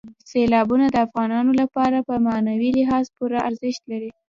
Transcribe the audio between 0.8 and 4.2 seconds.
د افغانانو لپاره په معنوي لحاظ پوره ارزښت لري.